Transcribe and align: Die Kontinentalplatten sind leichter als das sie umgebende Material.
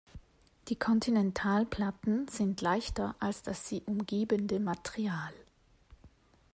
Die 0.69 0.75
Kontinentalplatten 0.79 2.27
sind 2.27 2.59
leichter 2.61 3.15
als 3.19 3.43
das 3.43 3.69
sie 3.69 3.83
umgebende 3.85 4.59
Material. 4.59 5.31